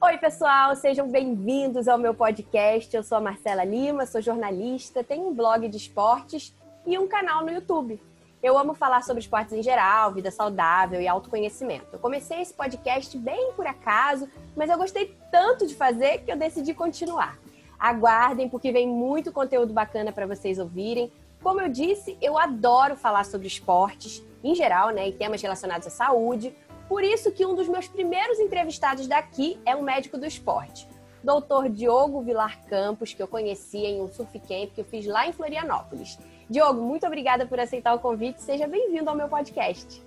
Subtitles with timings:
[0.00, 2.96] Oi, pessoal, sejam bem-vindos ao meu podcast.
[2.96, 6.54] Eu sou a Marcela Lima, sou jornalista, tenho um blog de esportes
[6.86, 8.00] e um canal no YouTube.
[8.42, 11.88] Eu amo falar sobre esportes em geral, vida saudável e autoconhecimento.
[11.92, 14.26] Eu comecei esse podcast bem por acaso,
[14.56, 17.38] mas eu gostei tanto de fazer que eu decidi continuar.
[17.78, 21.12] Aguardem, porque vem muito conteúdo bacana para vocês ouvirem.
[21.44, 25.90] Como eu disse, eu adoro falar sobre esportes em geral, né, e temas relacionados à
[25.90, 26.54] saúde.
[26.88, 30.88] Por isso que um dos meus primeiros entrevistados daqui é um médico do esporte,
[31.22, 31.68] Dr.
[31.70, 35.32] Diogo Vilar Campos, que eu conheci em um surf camp que eu fiz lá em
[35.34, 36.18] Florianópolis.
[36.48, 38.42] Diogo, muito obrigada por aceitar o convite.
[38.42, 40.02] Seja bem-vindo ao meu podcast.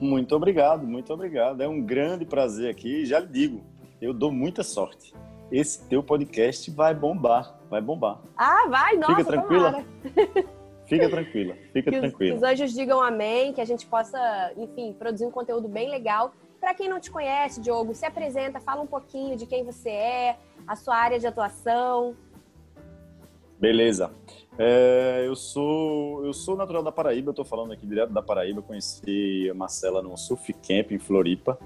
[0.00, 1.60] Muito obrigado, muito obrigado.
[1.60, 3.04] É um grande prazer aqui.
[3.04, 3.64] Já lhe digo,
[4.00, 5.12] eu dou muita sorte.
[5.50, 8.20] Esse teu podcast vai bombar, vai bombar.
[8.36, 9.84] Ah, vai, nossa, Fica tranquila.
[10.86, 12.36] Fica tranquila, fica que tranquila.
[12.36, 16.32] Os, os anjos digam amém, que a gente possa, enfim, produzir um conteúdo bem legal.
[16.60, 20.36] Para quem não te conhece, Diogo, se apresenta, fala um pouquinho de quem você é,
[20.66, 22.16] a sua área de atuação.
[23.58, 24.10] Beleza.
[24.58, 28.62] É, eu sou eu sou natural da Paraíba, estou falando aqui direto da Paraíba.
[28.62, 31.58] Conheci a Marcela num surf camp em Floripa.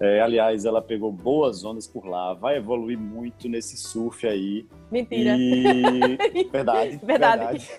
[0.00, 4.66] É, aliás, ela pegou boas ondas por lá, vai evoluir muito nesse surf aí.
[4.90, 5.36] Mentira.
[5.36, 6.16] E...
[6.52, 7.04] Verdade, verdade.
[7.04, 7.70] verdade.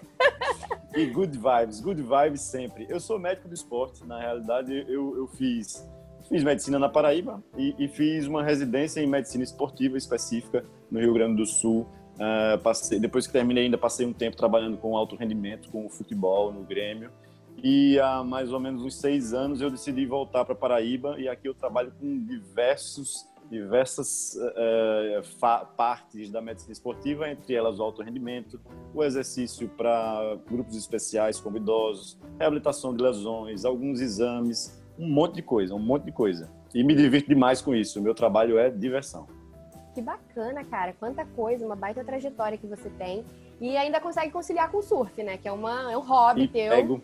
[0.95, 2.86] E good vibes, good vibes sempre.
[2.90, 5.88] Eu sou médico do esporte, na realidade eu, eu fiz,
[6.28, 11.14] fiz medicina na Paraíba e, e, fiz uma residência em medicina esportiva específica no Rio
[11.14, 11.88] Grande do Sul.
[12.16, 15.90] Uh, passei, depois que terminei, ainda passei um tempo trabalhando com alto rendimento, com o
[15.90, 17.12] futebol no Grêmio.
[17.64, 21.48] E há mais ou menos uns seis anos eu decidi voltar para Paraíba e aqui
[21.48, 28.60] eu trabalho com diversos, diversas uh, partes da medicina esportiva, entre elas o alto rendimento,
[28.94, 35.42] o exercício para grupos especiais como idosos, reabilitação de lesões, alguns exames, um monte de
[35.42, 36.50] coisa, um monte de coisa.
[36.74, 38.00] E me divirto demais com isso.
[38.00, 39.28] O meu trabalho é diversão.
[39.94, 40.94] Que bacana, cara.
[40.94, 43.25] Quanta coisa, uma baita trajetória que você tem.
[43.59, 45.38] E ainda consegue conciliar com o surf, né?
[45.38, 46.69] Que é, uma, é um hobby e teu.
[46.69, 47.02] Pego,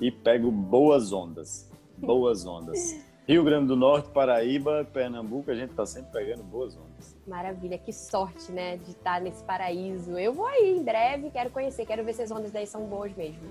[0.00, 1.70] e pego boas ondas.
[1.96, 2.96] Boas ondas.
[3.28, 7.14] Rio Grande do Norte, Paraíba, Pernambuco, a gente tá sempre pegando boas ondas.
[7.26, 10.18] Maravilha, que sorte, né, de estar nesse paraíso.
[10.18, 13.14] Eu vou aí em breve, quero conhecer, quero ver se as ondas daí são boas
[13.14, 13.42] mesmo.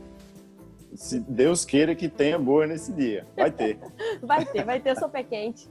[0.95, 3.27] Se Deus queira que tenha boa nesse dia.
[3.35, 3.77] Vai ter.
[4.23, 5.69] vai ter, vai ter sopa quente.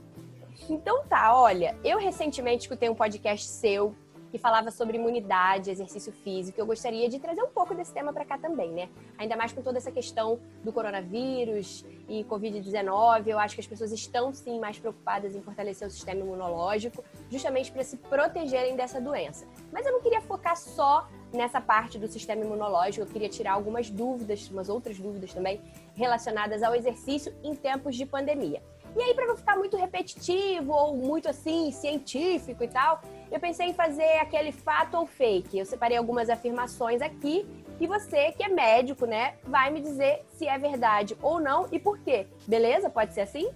[0.69, 3.93] Então tá, olha, eu recentemente escutei um podcast seu
[4.31, 6.59] que falava sobre imunidade, exercício físico.
[6.59, 8.89] Eu gostaria de trazer um pouco desse tema para cá também, né?
[9.17, 13.27] Ainda mais com toda essa questão do coronavírus e Covid-19.
[13.27, 17.71] Eu acho que as pessoas estão sim mais preocupadas em fortalecer o sistema imunológico, justamente
[17.71, 19.47] para se protegerem dessa doença.
[19.71, 23.89] Mas eu não queria focar só nessa parte do sistema imunológico, eu queria tirar algumas
[23.89, 25.61] dúvidas, umas outras dúvidas também,
[25.93, 28.61] relacionadas ao exercício em tempos de pandemia.
[28.95, 33.67] E aí, para não ficar muito repetitivo ou muito assim, científico e tal, eu pensei
[33.67, 35.57] em fazer aquele fato ou fake.
[35.57, 37.45] Eu separei algumas afirmações aqui
[37.79, 41.79] e você, que é médico, né, vai me dizer se é verdade ou não e
[41.79, 42.27] por quê.
[42.47, 42.89] Beleza?
[42.89, 43.49] Pode ser assim?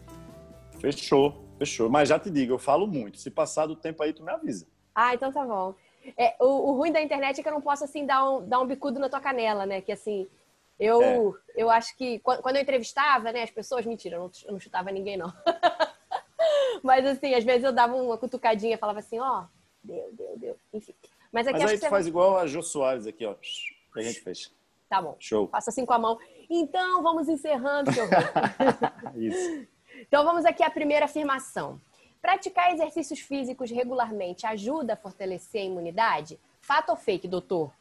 [0.80, 1.90] Fechou, fechou.
[1.90, 3.18] Mas já te digo, eu falo muito.
[3.18, 4.68] Se passar do tempo aí, tu me avisa.
[4.94, 5.74] Ah, então tá bom.
[6.18, 8.60] É, o, o, ruim da internet é que eu não posso, assim, dar um, dar
[8.60, 9.82] um bicudo na tua canela, né?
[9.82, 10.28] Que, assim,
[10.82, 11.62] eu, é.
[11.62, 12.20] eu acho que...
[12.20, 13.86] Quando eu entrevistava, né, as pessoas...
[13.86, 15.32] Mentira, eu não, eu não chutava ninguém, não.
[16.82, 19.44] Mas, assim, às vezes eu dava uma cutucadinha, falava assim, ó...
[19.44, 19.48] Oh,
[19.84, 20.58] deu, deu, deu.
[20.74, 20.96] Enfim.
[21.32, 23.36] Mas, aqui Mas aí tu faz igual a Jô Soares aqui, ó.
[23.36, 24.52] Que a gente fez.
[24.90, 25.16] Tá bom.
[25.20, 25.48] Show.
[25.48, 26.20] Faça assim com a mão.
[26.50, 28.08] Então, vamos encerrando, que eu
[29.16, 29.68] Isso.
[30.00, 31.80] Então, vamos aqui à primeira afirmação.
[32.22, 36.40] Praticar exercícios físicos regularmente ajuda a fortalecer a imunidade?
[36.60, 37.72] Fato ou fake, doutor?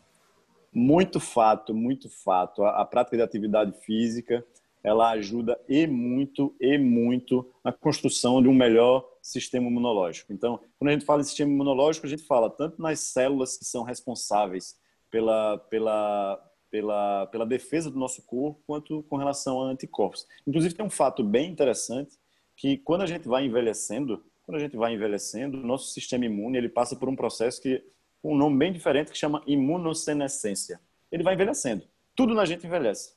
[0.72, 2.62] Muito fato, muito fato.
[2.62, 4.44] A, a prática de atividade física,
[4.82, 10.32] ela ajuda e muito, e muito na construção de um melhor sistema imunológico.
[10.32, 13.64] Então, quando a gente fala em sistema imunológico, a gente fala tanto nas células que
[13.64, 14.78] são responsáveis
[15.10, 20.26] pela, pela, pela, pela defesa do nosso corpo, quanto com relação a anticorpos.
[20.46, 22.16] Inclusive, tem um fato bem interessante,
[22.56, 26.58] que quando a gente vai envelhecendo, quando a gente vai envelhecendo, o nosso sistema imune
[26.58, 27.82] ele passa por um processo que
[28.22, 30.80] um nome bem diferente que chama imunossenescência.
[31.10, 31.84] Ele vai envelhecendo.
[32.14, 33.14] Tudo na gente envelhece.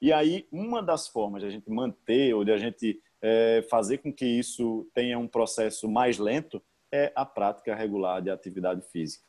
[0.00, 3.98] E aí, uma das formas de a gente manter ou de a gente é, fazer
[3.98, 6.62] com que isso tenha um processo mais lento
[6.92, 9.24] é a prática regular de atividade física.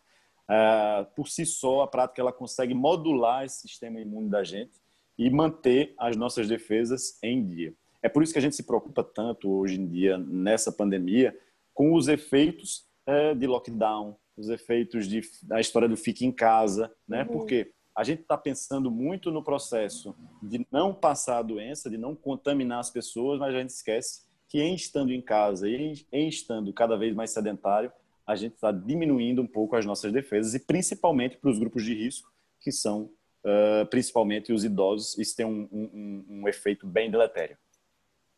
[0.49, 4.79] É, por si só, a prática ela consegue modular esse sistema imune da gente
[5.17, 7.73] e manter as nossas defesas em dia.
[8.01, 11.37] É por isso que a gente se preocupa tanto hoje em dia, nessa pandemia,
[11.73, 16.93] com os efeitos é, de lockdown, os efeitos de, da história do fique em casa,
[17.07, 17.23] né?
[17.23, 17.27] Uhum.
[17.29, 22.15] Porque a gente está pensando muito no processo de não passar a doença, de não
[22.15, 26.71] contaminar as pessoas, mas a gente esquece que em estando em casa e em estando
[26.71, 27.91] cada vez mais sedentário,
[28.25, 31.93] a gente está diminuindo um pouco as nossas defesas e principalmente para os grupos de
[31.93, 33.09] risco, que são
[33.43, 37.57] uh, principalmente os idosos, isso tem um, um, um efeito bem deletério.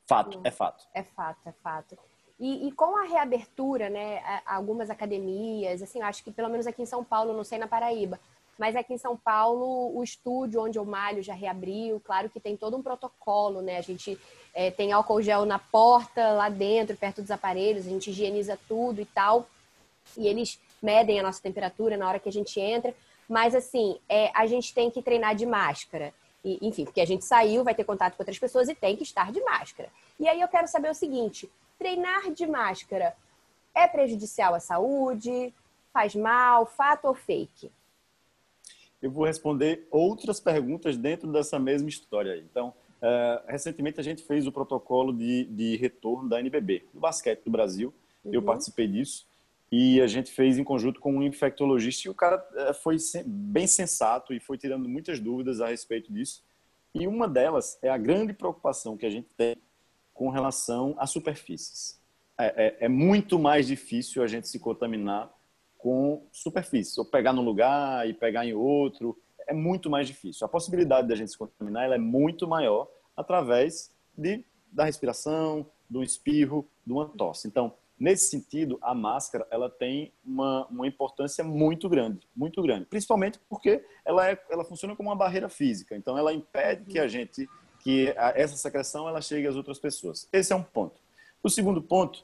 [0.08, 0.88] Fato, é fato.
[0.94, 1.98] É fato, é fato.
[2.40, 6.86] E, e, com a reabertura, né, algumas academias, assim, acho que pelo menos aqui em
[6.86, 8.18] São Paulo, não sei na Paraíba,
[8.58, 12.56] mas aqui em São Paulo o estúdio onde eu malho já reabriu, claro que tem
[12.56, 13.78] todo um protocolo, né?
[13.78, 14.20] A gente
[14.54, 19.02] é, tem álcool gel na porta, lá dentro, perto dos aparelhos, a gente higieniza tudo
[19.02, 19.48] e tal.
[20.18, 22.94] E eles medem a nossa temperatura na hora que a gente entra.
[23.30, 26.14] Mas assim, é, a gente tem que treinar de máscara.
[26.44, 29.04] E, enfim, porque a gente saiu, vai ter contato com outras pessoas e tem que
[29.04, 29.90] estar de máscara.
[30.20, 33.16] E aí eu quero saber o seguinte: treinar de máscara
[33.74, 35.54] é prejudicial à saúde?
[35.94, 36.66] Faz mal?
[36.66, 37.72] Fato ou fake?
[39.02, 42.38] Eu vou responder outras perguntas dentro dessa mesma história.
[42.38, 47.44] Então, uh, recentemente a gente fez o protocolo de, de retorno da NBB, do basquete
[47.46, 47.94] do Brasil.
[48.26, 48.34] Uhum.
[48.34, 49.26] Eu participei disso
[49.72, 53.68] e a gente fez em conjunto com um infectologista e o cara uh, foi bem
[53.68, 56.44] sensato e foi tirando muitas dúvidas a respeito disso.
[56.94, 59.56] E uma delas é a grande preocupação que a gente tem
[60.20, 61.98] com relação a superfícies.
[62.38, 65.34] É, é, é, muito mais difícil a gente se contaminar
[65.78, 69.18] com superfícies, ou pegar num lugar e pegar em outro,
[69.48, 70.46] é muito mais difícil.
[70.46, 76.04] A possibilidade da gente se contaminar ela é muito maior através de, da respiração, do
[76.04, 77.48] espirro, de uma tosse.
[77.48, 83.40] Então, nesse sentido, a máscara ela tem uma, uma importância muito grande, muito grande, principalmente
[83.48, 85.96] porque ela, é, ela funciona como uma barreira física.
[85.96, 87.48] Então, ela impede que a gente
[87.80, 90.28] que essa secreção ela chegue às outras pessoas.
[90.32, 91.00] Esse é um ponto.
[91.42, 92.24] O segundo ponto,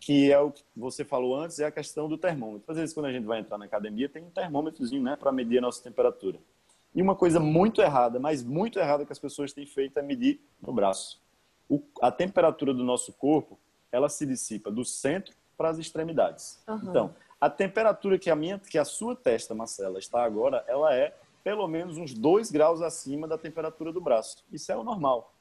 [0.00, 2.70] que é o que você falou antes, é a questão do termômetro.
[2.70, 5.58] Às vezes, quando a gente vai entrar na academia, tem um termômetrozinho né, para medir
[5.58, 6.38] a nossa temperatura.
[6.94, 10.40] E uma coisa muito errada, mas muito errada que as pessoas têm feito é medir
[10.60, 11.20] no braço.
[11.68, 13.58] O, a temperatura do nosso corpo,
[13.92, 16.62] ela se dissipa do centro para as extremidades.
[16.66, 16.80] Uhum.
[16.82, 21.14] Então, a temperatura que a minha, que a sua testa, Marcela, está agora, ela é
[21.46, 24.44] pelo menos uns 2 graus acima da temperatura do braço.
[24.52, 25.32] Isso é o normal.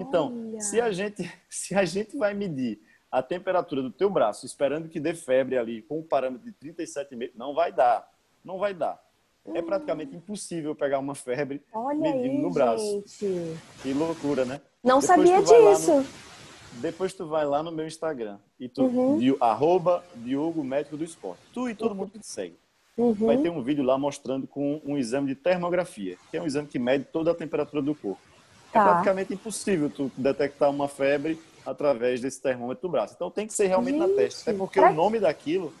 [0.00, 4.88] Então, se a, gente, se a gente vai medir a temperatura do teu braço, esperando
[4.88, 8.12] que dê febre ali com um parâmetro de 37,5, não vai dar.
[8.44, 9.00] Não vai dar.
[9.46, 9.64] É hum.
[9.64, 13.04] praticamente impossível pegar uma febre Olha medindo aí, no braço.
[13.06, 13.56] Gente.
[13.80, 14.60] Que loucura, né?
[14.82, 15.98] Não Depois sabia disso.
[15.98, 16.06] No,
[16.80, 19.18] depois tu vai lá no meu Instagram e tu, uhum.
[19.18, 21.40] di, arroba Diogo Médico do Esporte.
[21.52, 22.58] Tu e todo mundo que te segue.
[22.96, 23.14] Uhum.
[23.14, 26.68] Vai ter um vídeo lá mostrando com um exame de termografia, que é um exame
[26.68, 28.20] que mede toda a temperatura do corpo.
[28.70, 28.80] É tá.
[28.80, 33.14] É praticamente impossível tu detectar uma febre através desse termômetro do braço.
[33.14, 34.50] Então tem que ser realmente Gente, na testa.
[34.50, 34.90] É porque pra...
[34.90, 35.72] o nome daquilo,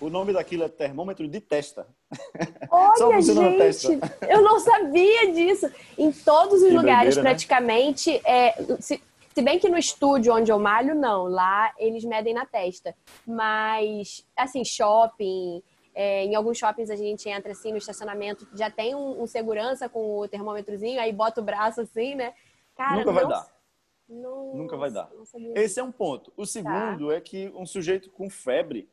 [0.00, 1.86] o nome daquilo é termômetro de testa.
[2.70, 3.98] Olha, gente, testa.
[4.28, 5.70] eu não sabia disso.
[5.96, 7.22] Em todos os que lugares, né?
[7.22, 8.20] praticamente, né?
[8.24, 9.02] é, se,
[9.34, 11.24] se bem que no estúdio onde eu malho, não.
[11.24, 12.94] Lá eles medem na testa.
[13.26, 15.62] Mas, assim, shopping,
[15.94, 19.88] é, em alguns shoppings a gente entra assim no estacionamento, já tem um, um, segurança
[19.88, 22.34] com o termômetrozinho, aí bota o braço assim, né?
[22.74, 23.54] Cara, Nunca vai dar.
[24.08, 25.10] Nunca vai dar.
[25.54, 26.32] Esse é um ponto.
[26.36, 27.14] O segundo tá.
[27.14, 28.88] é que um sujeito com febre,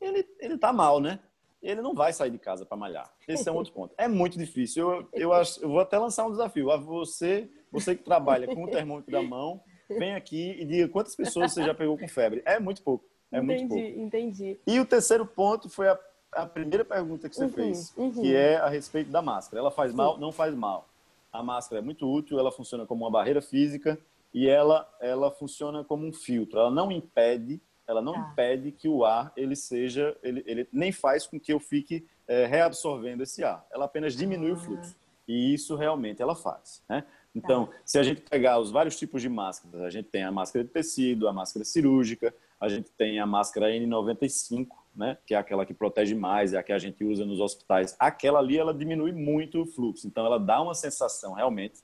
[0.00, 1.18] ele, ele tá mal, né?
[1.60, 3.12] Ele não vai sair de casa para malhar.
[3.26, 3.94] Esse é um outro ponto.
[3.98, 4.90] É muito difícil.
[4.90, 6.70] Eu, eu, acho, eu vou até lançar um desafio.
[6.70, 11.16] A você, você que trabalha com o termômetro da mão, vem aqui e diga quantas
[11.16, 12.42] pessoas você já pegou com febre.
[12.44, 13.04] É muito pouco.
[13.32, 14.00] É entendi, muito pouco.
[14.00, 14.60] entendi.
[14.66, 15.98] E o terceiro ponto foi a
[16.34, 18.12] a primeira pergunta que você uhum, fez, uhum.
[18.12, 19.60] que é a respeito da máscara.
[19.60, 19.96] Ela faz Sim.
[19.96, 20.18] mal?
[20.18, 20.88] Não faz mal.
[21.32, 23.98] A máscara é muito útil, ela funciona como uma barreira física
[24.32, 26.58] e ela, ela funciona como um filtro.
[26.58, 28.30] Ela não impede, ela não tá.
[28.32, 32.46] impede que o ar ele seja, ele, ele nem faz com que eu fique é,
[32.46, 33.66] reabsorvendo esse ar.
[33.70, 34.54] Ela apenas diminui ah.
[34.54, 34.96] o fluxo.
[35.26, 36.82] E isso realmente ela faz.
[36.88, 37.04] Né?
[37.34, 37.72] Então, tá.
[37.84, 40.70] se a gente pegar os vários tipos de máscaras, a gente tem a máscara de
[40.70, 45.74] tecido, a máscara cirúrgica, a gente tem a máscara N95, né, que é aquela que
[45.74, 49.62] protege mais, é a que a gente usa nos hospitais, aquela ali ela diminui muito
[49.62, 50.06] o fluxo.
[50.06, 51.82] Então ela dá uma sensação realmente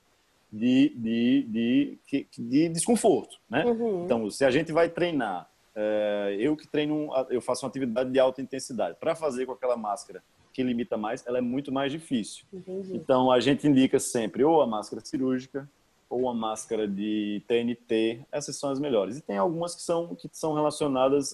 [0.51, 3.37] de, de, de, de desconforto.
[3.49, 3.65] Né?
[3.65, 4.05] Uhum.
[4.05, 8.19] Então, se a gente vai treinar, é, eu que treino, eu faço uma atividade de
[8.19, 10.21] alta intensidade, para fazer com aquela máscara
[10.53, 12.45] que limita mais, ela é muito mais difícil.
[12.51, 12.95] Entendi.
[12.95, 15.69] Então a gente indica sempre ou a máscara cirúrgica
[16.11, 19.17] ou uma máscara de TNT, essas são as melhores.
[19.17, 21.33] E tem algumas que são, que são relacionadas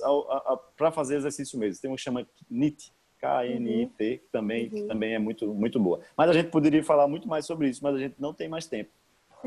[0.77, 1.81] para fazer exercício mesmo.
[1.81, 4.17] Tem uma que chama NIT, K-N-I-T, uhum.
[4.17, 4.69] que, também, uhum.
[4.69, 6.00] que também é muito, muito boa.
[6.15, 8.67] Mas a gente poderia falar muito mais sobre isso, mas a gente não tem mais
[8.67, 8.91] tempo.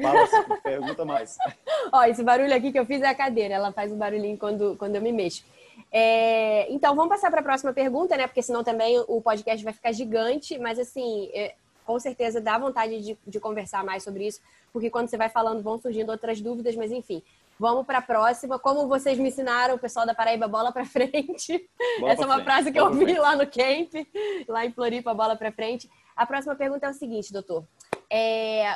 [0.02, 0.26] Fala,
[0.62, 1.38] pergunta mais.
[1.92, 4.76] Ó, esse barulho aqui que eu fiz é a cadeira, ela faz um barulhinho quando,
[4.76, 5.44] quando eu me mexo.
[5.92, 8.26] É, então, vamos passar para a próxima pergunta, né?
[8.26, 11.54] Porque senão também o podcast vai ficar gigante, mas assim, é,
[11.90, 14.40] com certeza dá vontade de, de conversar mais sobre isso,
[14.73, 17.20] porque quando você vai falando vão surgindo outras dúvidas, mas enfim.
[17.59, 18.61] Vamos para a próxima.
[18.61, 21.68] Como vocês me ensinaram, o pessoal da Paraíba, bola para frente.
[21.99, 22.44] Bola Essa é uma frente.
[22.44, 24.06] frase que bola eu vi lá no camp,
[24.47, 25.90] lá em Floripa, bola para frente.
[26.14, 27.64] A próxima pergunta é o seguinte, doutor.
[28.09, 28.73] É,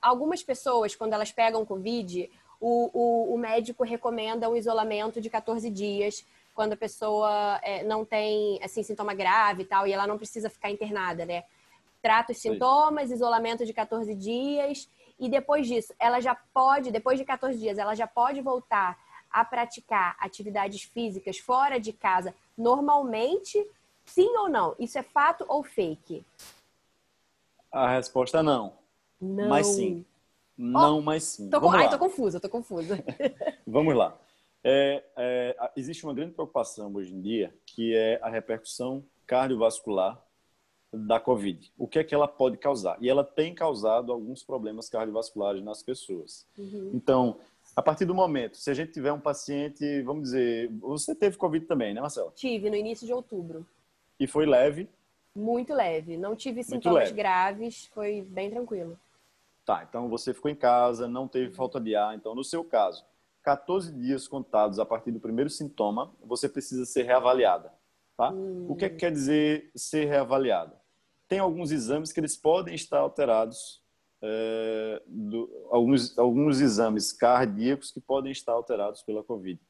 [0.00, 5.68] algumas pessoas, quando elas pegam Covid, o, o, o, médico recomenda um isolamento de 14
[5.68, 10.16] dias quando a pessoa é, não tem assim sintoma grave e tal, e ela não
[10.16, 11.44] precisa ficar internada, né?
[12.06, 17.24] Trata os sintomas, isolamento de 14 dias, e depois disso, ela já pode, depois de
[17.24, 18.96] 14 dias, ela já pode voltar
[19.28, 23.58] a praticar atividades físicas fora de casa normalmente?
[24.04, 24.76] Sim ou não?
[24.78, 26.24] Isso é fato ou fake?
[27.72, 28.74] A resposta é não.
[29.20, 29.48] Não.
[29.48, 30.06] Mas sim.
[30.56, 31.50] Não, oh, mas sim.
[31.50, 31.90] Tô, Vamos ai, lá.
[31.90, 33.04] tô confusa, tô confusa.
[33.66, 34.16] Vamos lá.
[34.62, 40.24] É, é, existe uma grande preocupação hoje em dia, que é a repercussão cardiovascular
[40.92, 41.72] da Covid.
[41.76, 42.96] O que é que ela pode causar?
[43.00, 46.46] E ela tem causado alguns problemas cardiovasculares nas pessoas.
[46.56, 46.90] Uhum.
[46.94, 47.38] Então,
[47.74, 51.66] a partir do momento, se a gente tiver um paciente, vamos dizer, você teve Covid
[51.66, 52.32] também, né, Marcela?
[52.34, 53.66] Tive, no início de outubro.
[54.18, 54.88] E foi leve?
[55.34, 56.16] Muito leve.
[56.16, 58.98] Não tive sintomas graves, foi bem tranquilo.
[59.64, 62.14] Tá, então você ficou em casa, não teve falta de ar.
[62.14, 63.04] Então, no seu caso,
[63.42, 67.72] 14 dias contados a partir do primeiro sintoma, você precisa ser reavaliada.
[68.16, 68.30] Tá?
[68.30, 68.66] Hum.
[68.68, 70.74] O que, é que quer dizer ser reavaliada?
[71.28, 73.82] Tem alguns exames que eles podem estar alterados,
[74.22, 79.60] é, do, alguns, alguns exames cardíacos que podem estar alterados pela Covid.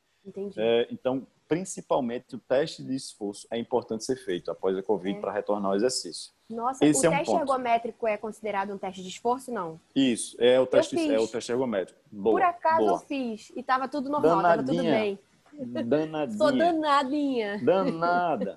[0.56, 5.20] É, então, principalmente o teste de esforço é importante ser feito após a Covid é.
[5.20, 6.32] para retornar ao exercício.
[6.48, 9.80] Nossa, Esse o é teste um ergométrico é considerado um teste de esforço, não?
[9.94, 12.00] Isso, é o teste, é o teste ergométrico.
[12.10, 12.92] Boa, Por acaso boa.
[12.92, 15.18] eu fiz e estava tudo normal, estava tudo bem.
[15.64, 16.38] Danadinha.
[16.38, 17.60] Sou danadinha.
[17.64, 18.56] Danada.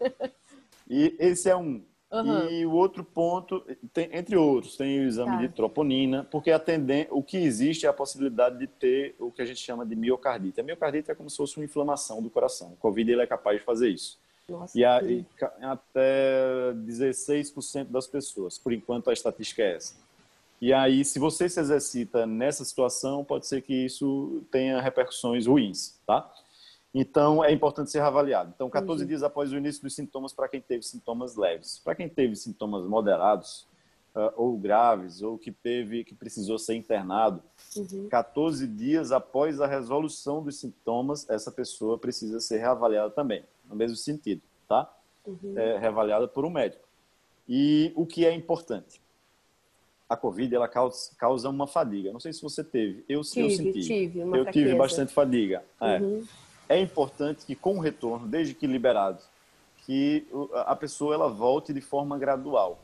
[0.90, 1.84] E esse é um.
[2.12, 2.50] Uhum.
[2.50, 3.64] E o outro ponto,
[3.94, 5.38] tem, entre outros, tem o exame tá.
[5.38, 9.46] de troponina, porque atendem, o que existe é a possibilidade de ter o que a
[9.46, 10.60] gente chama de miocardite.
[10.60, 12.70] A miocardite é como se fosse uma inflamação do coração.
[12.74, 14.18] O Covid ele é capaz de fazer isso.
[14.48, 15.24] Nossa, e, a, e
[15.62, 19.96] até 16% das pessoas, por enquanto a estatística é essa.
[20.62, 25.98] E aí, se você se exercita nessa situação, pode ser que isso tenha repercussões ruins,
[26.08, 26.30] tá?
[26.94, 28.52] Então, é importante ser avaliado.
[28.56, 29.08] Então, 14 uhum.
[29.08, 31.80] dias após o início dos sintomas para quem teve sintomas leves.
[31.84, 33.68] Para quem teve sintomas moderados
[34.16, 37.44] uh, ou graves, ou que teve, que precisou ser internado,
[37.76, 38.08] uhum.
[38.10, 43.96] 14 dias após a resolução dos sintomas, essa pessoa precisa ser reavaliada também, no mesmo
[43.96, 44.92] sentido, tá?
[45.28, 45.54] Uhum.
[45.56, 46.88] É, reavaliada por um médico.
[47.48, 49.00] E o que é importante?
[50.08, 52.12] A COVID, ela causa, uma fadiga.
[52.12, 53.04] Não sei se você teve.
[53.08, 53.82] Eu, tive, eu senti.
[53.82, 54.52] Tive eu fraqueza.
[54.52, 55.64] tive bastante fadiga.
[55.80, 56.00] É.
[56.00, 56.24] Uhum.
[56.24, 59.20] É é importante que com o retorno, desde que liberado,
[59.86, 62.78] que a pessoa ela volte de forma gradual.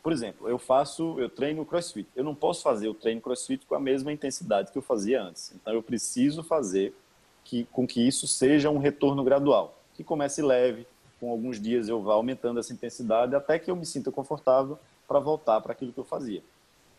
[0.00, 2.08] Por exemplo, eu faço, eu treino CrossFit.
[2.14, 5.52] Eu não posso fazer o treino CrossFit com a mesma intensidade que eu fazia antes.
[5.54, 6.94] Então eu preciso fazer
[7.42, 10.86] que, com que isso seja um retorno gradual, que comece leve,
[11.18, 15.18] com alguns dias eu vá aumentando essa intensidade até que eu me sinta confortável para
[15.18, 16.42] voltar para aquilo que eu fazia.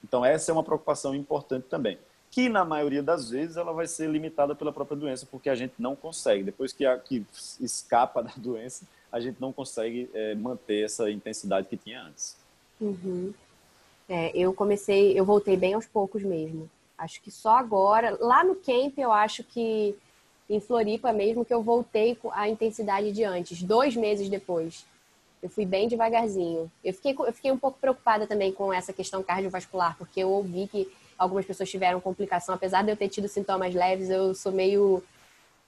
[0.04, 1.98] Então essa é uma preocupação importante também
[2.36, 5.76] que na maioria das vezes ela vai ser limitada pela própria doença, porque a gente
[5.80, 6.44] não consegue.
[6.44, 7.26] Depois que, a, que
[7.62, 12.36] escapa da doença, a gente não consegue é, manter essa intensidade que tinha antes.
[12.82, 13.34] Uhum.
[14.10, 16.70] É, eu comecei, eu voltei bem aos poucos mesmo.
[16.98, 19.96] Acho que só agora, lá no camp, eu acho que
[20.50, 24.86] em Floripa mesmo, que eu voltei com a intensidade de antes, dois meses depois.
[25.42, 26.70] Eu fui bem devagarzinho.
[26.84, 30.68] Eu fiquei, eu fiquei um pouco preocupada também com essa questão cardiovascular, porque eu ouvi
[30.68, 32.56] que algumas pessoas tiveram complicação.
[32.56, 35.04] Apesar de eu ter tido sintomas leves, eu sou meio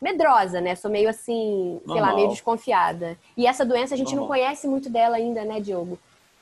[0.01, 0.75] medrosa, né?
[0.75, 1.95] Sou meio assim, Normal.
[1.95, 3.17] sei lá, meio desconfiada.
[3.35, 4.21] E essa doença a gente Normal.
[4.21, 5.97] não conhece muito dela ainda, né, Diogo?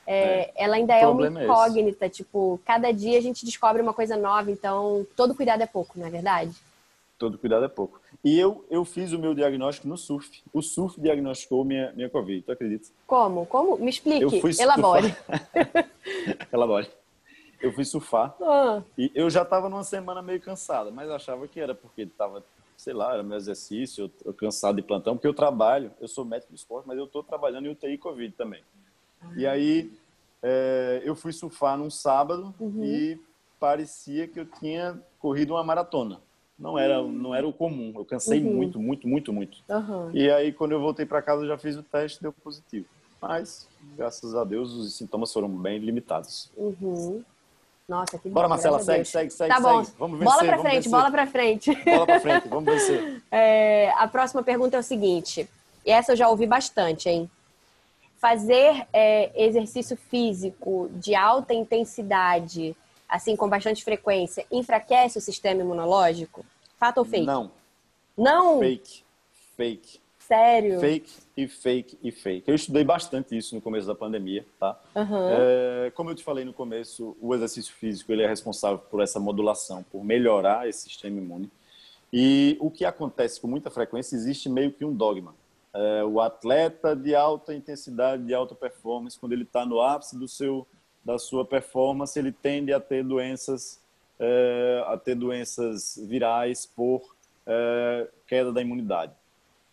[0.05, 0.53] É, é.
[0.55, 4.15] Ela ainda é uma é incógnita, é tipo, cada dia a gente descobre uma coisa
[4.15, 6.55] nova, então todo cuidado é pouco, não é verdade?
[7.17, 7.99] Todo cuidado é pouco.
[8.23, 10.43] E eu, eu fiz o meu diagnóstico no surf.
[10.53, 12.89] O surf diagnosticou minha, minha Covid, tu acredita?
[13.07, 13.45] Como?
[13.45, 13.77] Como?
[13.77, 15.15] Me explique, eu fui elabore.
[16.51, 16.87] elabore
[17.61, 18.35] eu fui surfar.
[18.41, 18.81] Ah.
[18.97, 22.43] E eu já estava numa semana meio cansada, mas achava que era porque estava,
[22.77, 26.25] sei lá, era meu exercício, eu, eu, cansado de plantão, porque eu trabalho, eu sou
[26.25, 28.63] médico de esporte, mas eu estou trabalhando em UTI Covid também.
[29.21, 29.33] Ah.
[29.35, 29.91] E aí
[30.41, 32.83] é, eu fui surfar num sábado uhum.
[32.83, 33.19] e
[33.59, 36.21] parecia que eu tinha corrido uma maratona.
[36.57, 37.11] Não era, uhum.
[37.11, 37.91] não era o comum.
[37.95, 38.53] Eu cansei uhum.
[38.53, 39.57] muito, muito, muito, muito.
[40.13, 42.85] E aí, quando eu voltei para casa, eu já fiz o teste deu positivo.
[43.21, 46.51] Mas, graças a Deus, os sintomas foram bem limitados.
[46.55, 47.23] Uhum.
[47.87, 49.53] Nossa, que Bora, Marcela, segue, segue, segue.
[49.53, 49.83] Tá bom.
[49.83, 49.97] Segue.
[49.99, 51.75] Vamos vencer, bola pra frente, bola pra frente.
[51.85, 53.21] Bola pra frente, vamos vencer.
[53.31, 55.47] É, a próxima pergunta é o seguinte.
[55.85, 57.29] E essa eu já ouvi bastante, hein?
[58.25, 62.75] fazer é, exercício físico de alta intensidade,
[63.07, 66.43] assim, com bastante frequência, enfraquece o sistema imunológico?
[66.79, 67.25] Fato ou fake?
[67.27, 67.51] Não.
[68.17, 68.57] Não?
[68.57, 69.03] Fake.
[69.55, 69.99] Fake.
[70.27, 70.79] Sério?
[70.79, 72.49] Fake e fake e fake.
[72.49, 74.79] Eu estudei bastante isso no começo da pandemia, tá?
[74.95, 75.29] Uhum.
[75.29, 79.19] É, como eu te falei no começo, o exercício físico ele é responsável por essa
[79.19, 81.51] modulação, por melhorar esse sistema imune.
[82.11, 85.35] E o que acontece com muita frequência, existe meio que um dogma.
[85.71, 90.27] É, o atleta de alta intensidade, de alta performance, quando ele está no ápice do
[90.27, 90.65] seu,
[91.03, 93.79] da sua performance, ele tende a ter doenças,
[94.19, 97.15] é, a ter doenças virais por
[97.45, 99.13] é, queda da imunidade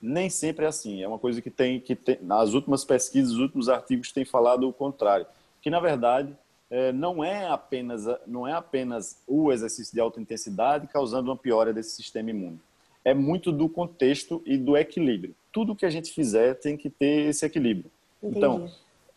[0.03, 1.03] nem sempre é assim.
[1.03, 4.69] É uma coisa que tem que tem, nas últimas pesquisas, os últimos artigos têm falado
[4.69, 5.27] o contrário,
[5.61, 6.37] que na verdade
[6.69, 11.73] é, não é apenas não é apenas o exercício de alta intensidade causando uma piora
[11.73, 12.61] desse sistema imune.
[13.05, 15.35] É muito do contexto e do equilíbrio.
[15.53, 17.91] Tudo que a gente fizer tem que ter esse equilíbrio.
[18.23, 18.39] Entendi.
[18.39, 18.71] Então,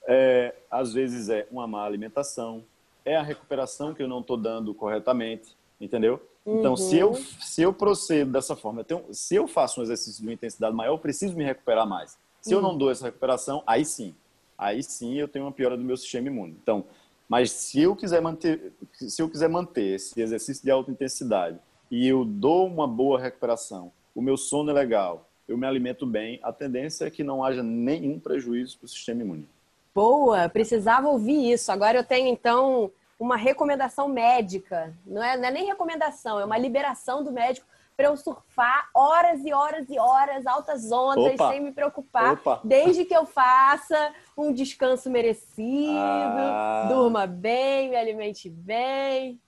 [0.08, 2.63] é, às vezes é uma má alimentação,
[3.04, 6.22] é a recuperação que eu não estou dando corretamente, entendeu?
[6.45, 6.77] Então, uhum.
[6.77, 10.27] se, eu, se eu procedo dessa forma, eu tenho, se eu faço um exercício de
[10.27, 12.17] uma intensidade maior, eu preciso me recuperar mais.
[12.39, 12.59] Se uhum.
[12.59, 14.13] eu não dou essa recuperação, aí sim.
[14.55, 16.55] Aí sim eu tenho uma piora do meu sistema imune.
[16.61, 16.85] Então,
[17.27, 21.57] mas se eu quiser manter, se eu quiser manter esse exercício de alta intensidade
[21.89, 26.39] e eu dou uma boa recuperação, o meu sono é legal, eu me alimento bem,
[26.43, 29.49] a tendência é que não haja nenhum prejuízo para o sistema imune.
[29.93, 31.71] Boa, precisava ouvir isso.
[31.71, 34.93] Agora eu tenho então uma recomendação médica.
[35.05, 39.45] Não é, não é nem recomendação, é uma liberação do médico para eu surfar horas
[39.45, 41.50] e horas e horas, altas ondas, Opa.
[41.50, 42.60] sem me preocupar, Opa.
[42.63, 46.88] desde que eu faça um descanso merecido, ah.
[46.89, 49.39] durma bem, me alimente bem.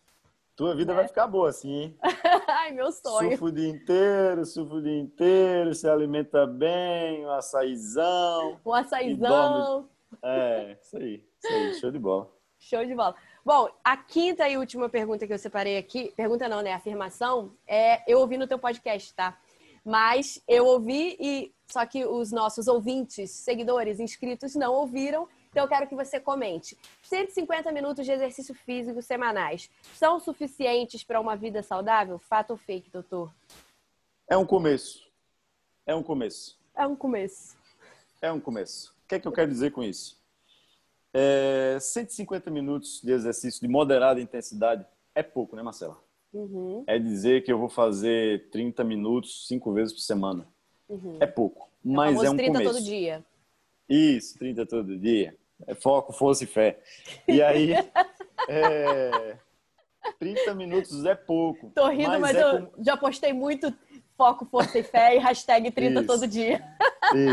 [0.56, 0.96] Tua vida é.
[0.96, 1.98] vai ficar boa assim, hein?
[2.48, 3.30] Ai, meu sonho.
[3.30, 8.60] Surfa o dia inteiro, surfa o dia inteiro, se alimenta bem, um açaizão.
[8.66, 9.88] Um açaizão.
[10.24, 12.32] É, isso aí, isso aí, show de bola.
[12.58, 13.16] Show de bola.
[13.48, 16.74] Bom, a quinta e última pergunta que eu separei aqui, pergunta não, né?
[16.74, 19.40] Afirmação, é eu ouvi no teu podcast, tá?
[19.86, 25.30] Mas eu ouvi e só que os nossos ouvintes, seguidores, inscritos não ouviram.
[25.50, 26.78] Então eu quero que você comente.
[27.04, 32.20] 150 minutos de exercício físico semanais são suficientes para uma vida saudável?
[32.20, 33.34] Fato ou fake, doutor?
[34.28, 35.08] É um começo.
[35.86, 36.60] É um começo.
[36.76, 37.56] É um começo.
[38.22, 38.94] É um começo.
[39.06, 40.17] O que é que eu quero dizer com isso?
[41.14, 45.98] É, 150 minutos de exercício de moderada intensidade é pouco, né, Marcela?
[46.34, 46.84] Uhum.
[46.86, 50.48] É dizer que eu vou fazer 30 minutos cinco vezes por semana.
[50.88, 51.18] Uhum.
[51.20, 52.74] É pouco, é mas é um 30 começo.
[52.74, 53.26] todo dia.
[53.90, 55.36] Isso, 30 todo dia.
[55.66, 56.80] É foco, força e fé.
[57.28, 57.74] E aí,
[58.48, 59.38] é,
[60.20, 61.72] 30 minutos é pouco.
[61.74, 62.84] Tô rindo, mas, mas é eu como...
[62.84, 63.74] já postei muito
[64.16, 66.08] foco, força e fé e hashtag 30 Isso.
[66.08, 66.64] todo dia.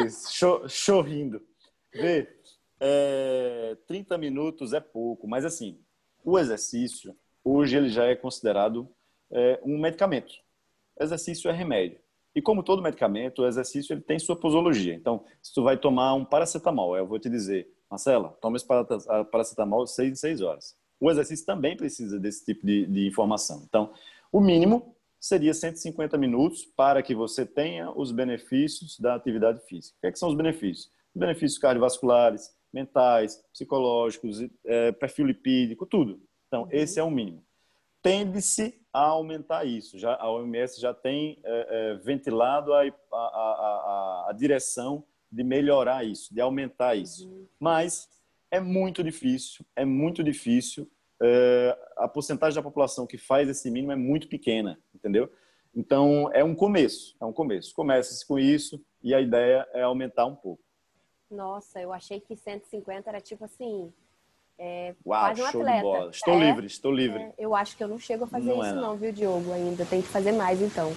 [0.07, 1.43] Isso, chorrindo.
[1.93, 2.34] Vê,
[2.81, 5.79] é, 30 minutos é pouco, mas assim,
[6.25, 8.89] o exercício, hoje ele já é considerado
[9.31, 10.35] é, um medicamento.
[10.99, 11.99] Exercício é remédio.
[12.35, 14.95] E como todo medicamento, o exercício ele tem sua posologia.
[14.95, 19.87] Então, se tu vai tomar um paracetamol, eu vou te dizer, Marcela, toma esse paracetamol
[19.87, 20.77] 6 em 6 horas.
[20.99, 23.63] O exercício também precisa desse tipo de, de informação.
[23.69, 23.93] Então,
[24.33, 29.97] o mínimo seria 150 minutos para que você tenha os benefícios da atividade física.
[29.97, 30.91] O que, é que são os benefícios?
[31.15, 36.21] Os benefícios cardiovasculares, mentais, psicológicos, é, perfil lipídico, tudo.
[36.49, 36.69] Então, uhum.
[36.73, 37.45] esse é o mínimo.
[38.03, 39.97] Tende-se a aumentar isso.
[39.97, 46.05] Já, a OMS já tem é, é, ventilado a, a, a, a, direção de melhorar
[46.05, 47.29] isso, de aumentar isso.
[47.29, 47.47] Uhum.
[47.61, 48.09] Mas
[48.51, 50.91] é muito difícil, é muito difícil.
[51.23, 55.31] É, a porcentagem da população que faz esse mínimo é muito pequena, entendeu?
[55.75, 57.73] Então, é um começo, é um começo.
[57.75, 60.63] Começa-se com isso e a ideia é aumentar um pouco.
[61.31, 63.93] Nossa, eu achei que 150 era tipo assim.
[64.57, 65.77] É, Uau, quase um show atleta.
[65.77, 66.11] de bola.
[66.11, 67.23] Estou é, livre, estou livre.
[67.23, 69.53] É, eu acho que eu não chego a fazer não é, isso, não, viu, Diogo?
[69.53, 70.95] Ainda tem que fazer mais, então.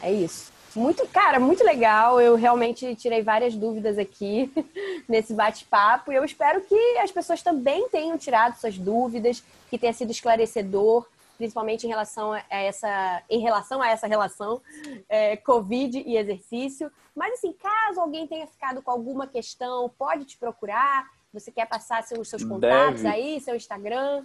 [0.00, 0.50] É isso.
[0.74, 2.20] Muito, cara, muito legal.
[2.20, 4.50] Eu realmente tirei várias dúvidas aqui
[5.08, 6.10] nesse bate-papo.
[6.10, 11.06] E eu espero que as pessoas também tenham tirado suas dúvidas, que tenha sido esclarecedor
[11.38, 14.60] principalmente em relação a essa, em relação a essa relação
[15.08, 16.90] é, Covid e exercício.
[17.14, 21.06] Mas assim, caso alguém tenha ficado com alguma questão, pode te procurar.
[21.32, 23.14] Você quer passar seus, seus contatos Deve.
[23.14, 24.24] aí, seu Instagram?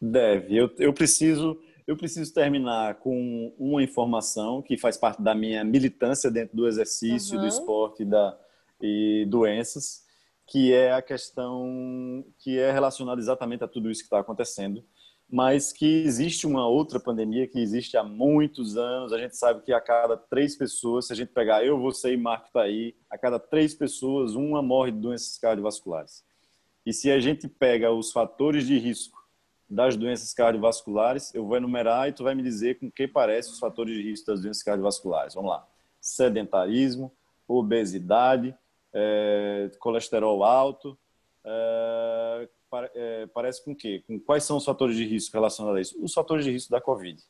[0.00, 0.56] Deve.
[0.56, 6.30] Eu, eu preciso eu preciso terminar com uma informação que faz parte da minha militância
[6.30, 7.42] dentro do exercício, uhum.
[7.42, 8.38] do esporte e, da,
[8.80, 10.04] e doenças,
[10.46, 14.82] que é a questão que é relacionada exatamente a tudo isso que está acontecendo
[15.32, 19.14] mas que existe uma outra pandemia que existe há muitos anos.
[19.14, 22.18] A gente sabe que a cada três pessoas, se a gente pegar eu, você e
[22.18, 26.22] Marco está aí, a cada três pessoas, uma morre de doenças cardiovasculares.
[26.84, 29.26] E se a gente pega os fatores de risco
[29.70, 33.58] das doenças cardiovasculares, eu vou enumerar e tu vai me dizer com que parece os
[33.58, 35.32] fatores de risco das doenças cardiovasculares.
[35.32, 35.66] Vamos lá.
[35.98, 37.10] Sedentarismo,
[37.48, 38.54] obesidade,
[38.92, 40.98] é, colesterol alto,
[41.42, 42.48] é,
[42.94, 44.02] é, parece com o quê?
[44.06, 46.02] Com quais são os fatores de risco relacionados a isso?
[46.02, 47.22] Os fatores de risco da Covid.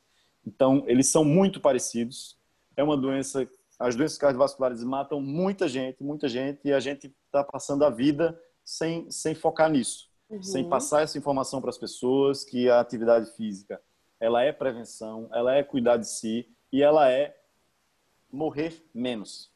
[0.47, 2.37] Então, eles são muito parecidos.
[2.77, 7.45] É uma doença, as doenças cardiovasculares matam muita gente, muita gente, e a gente está
[7.45, 10.43] passando a vida sem, sem focar nisso, uhum.
[10.43, 13.81] sem passar essa informação para as pessoas que a atividade física
[14.23, 17.37] ela é prevenção, ela é cuidar de si e ela é
[18.31, 19.51] morrer menos.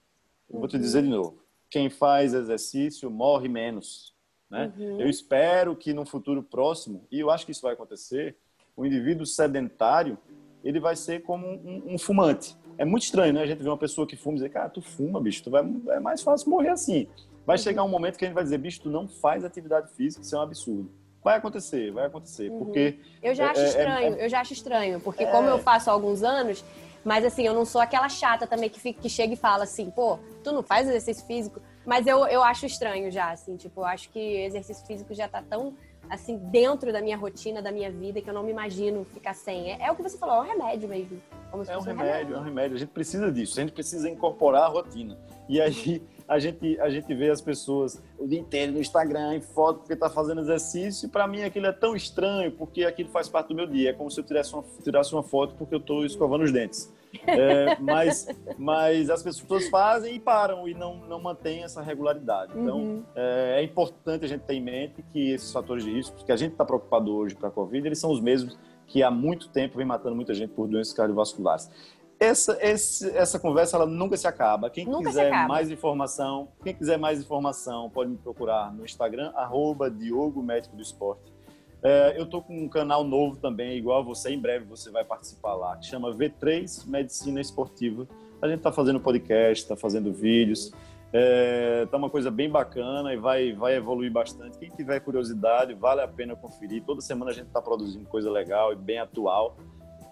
[0.49, 0.59] Uhum.
[0.59, 4.16] Vou te dizer de novo: quem faz exercício morre menos.
[4.51, 4.73] Né?
[4.77, 5.01] Uhum.
[5.01, 8.37] Eu espero que no futuro próximo, e eu acho que isso vai acontecer,
[8.77, 10.19] o indivíduo sedentário
[10.63, 12.57] ele vai ser como um, um fumante.
[12.77, 13.43] É muito estranho, né?
[13.43, 15.65] A gente vê uma pessoa que fuma e dizer, cara, tu fuma, bicho, tu vai,
[15.91, 17.07] é mais fácil morrer assim.
[17.47, 17.63] Vai uhum.
[17.63, 20.35] chegar um momento que a gente vai dizer, bicho, tu não faz atividade física, isso
[20.35, 20.91] é um absurdo.
[21.23, 22.59] Vai acontecer, vai acontecer, uhum.
[22.59, 22.99] porque...
[23.23, 25.31] Eu já acho é, é estranho, é, é, eu já acho estranho, porque é.
[25.31, 26.65] como eu faço há alguns anos,
[27.05, 29.91] mas assim, eu não sou aquela chata também que, fica, que chega e fala assim,
[29.91, 31.61] pô, tu não faz exercício físico?
[31.87, 35.41] Mas eu, eu acho estranho já, assim, tipo, eu acho que exercício físico já tá
[35.41, 35.73] tão,
[36.11, 39.71] assim, dentro da minha rotina, da minha vida, que eu não me imagino ficar sem.
[39.71, 41.23] É, é o que você falou, é um remédio mesmo.
[41.53, 42.77] é um remédio, remédio, é um remédio.
[42.77, 45.17] A gente precisa disso, a gente precisa incorporar a rotina.
[45.49, 49.41] E aí a gente, a gente vê as pessoas o dia inteiro no Instagram, em
[49.41, 53.29] foto, porque tá fazendo exercício, e para mim aquilo é tão estranho, porque aquilo faz
[53.29, 53.91] parte do meu dia.
[53.91, 56.93] É como se eu tirasse uma, tirasse uma foto porque eu tô escovando os dentes.
[57.27, 58.27] É, mas,
[58.59, 62.53] mas as pessoas fazem e param e não, não mantêm essa regularidade.
[62.57, 63.05] Então, uhum.
[63.15, 66.37] é, é, importante a gente ter em mente que esses fatores de risco que a
[66.37, 69.77] gente está preocupado hoje para a Covid, eles são os mesmos que há muito tempo
[69.77, 71.71] vem matando muita gente por doenças cardiovasculares.
[72.19, 74.71] Essa, esse, essa conversa ela nunca se acaba.
[74.71, 79.91] Quem nunca quiser mais informação, quem quiser mais informação, pode me procurar no Instagram, arroba
[79.91, 81.36] Diogo Médico do Esporte.
[81.83, 85.05] É, eu estou com um canal novo também, igual a você, em breve você vai
[85.05, 88.07] participar lá, que chama V3 Medicina Esportiva.
[88.41, 90.73] A gente está fazendo podcast, está fazendo vídeos,
[91.13, 94.59] é, tá uma coisa bem bacana e vai, vai evoluir bastante.
[94.59, 96.83] Quem tiver curiosidade, vale a pena conferir.
[96.85, 99.57] Toda semana a gente está produzindo coisa legal e bem atual.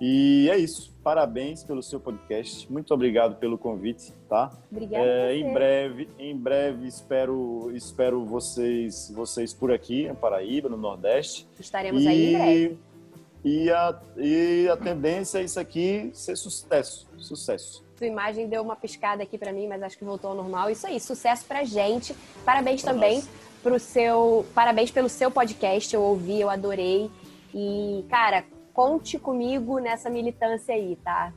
[0.01, 0.95] E é isso.
[1.03, 2.71] Parabéns pelo seu podcast.
[2.73, 4.51] Muito obrigado pelo convite, tá?
[4.71, 5.05] Obrigada.
[5.05, 11.47] É, em breve, em breve espero espero vocês vocês por aqui em Paraíba, no Nordeste.
[11.61, 12.79] Estaremos e, aí em breve.
[13.45, 17.85] E a, e a tendência é isso aqui ser sucesso, sucesso.
[17.97, 20.71] Sua imagem deu uma piscada aqui para mim, mas acho que voltou ao normal.
[20.71, 22.15] Isso aí, sucesso pra gente.
[22.45, 23.29] Parabéns pra também nós.
[23.63, 25.95] pro seu, parabéns pelo seu podcast.
[25.95, 27.11] Eu ouvi, eu adorei.
[27.55, 31.33] E, cara, conte comigo nessa militância aí, tá?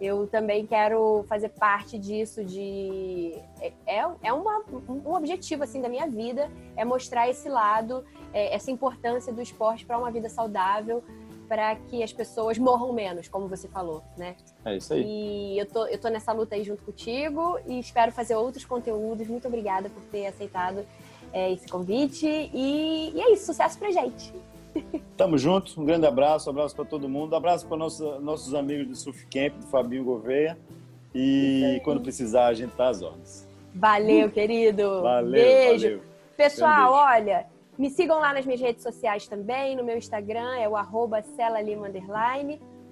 [0.00, 5.88] Eu também quero fazer parte disso de é, é, é uma, um objetivo assim da
[5.88, 11.04] minha vida é mostrar esse lado, é, essa importância do esporte para uma vida saudável,
[11.46, 14.36] para que as pessoas morram menos, como você falou, né?
[14.64, 15.04] É isso aí.
[15.04, 19.28] E eu tô, eu tô nessa luta aí junto contigo e espero fazer outros conteúdos.
[19.28, 20.86] Muito obrigada por ter aceitado
[21.32, 22.26] é, esse convite.
[22.26, 24.32] E, e é isso, sucesso pra gente!
[25.16, 28.54] Tamo junto, um grande abraço, um abraço para todo mundo, um abraço para nossos, nossos
[28.54, 30.58] amigos do Surf Camp, do Fabinho Gouveia.
[31.14, 33.48] E quando precisar, a gente tá às ordens.
[33.74, 34.30] Valeu, uh!
[34.30, 35.02] querido.
[35.02, 35.86] Valeu, beijo.
[35.86, 36.02] Valeu.
[36.36, 37.06] Pessoal, beijo.
[37.06, 39.76] olha, me sigam lá nas minhas redes sociais também.
[39.76, 41.22] No meu Instagram é o arroba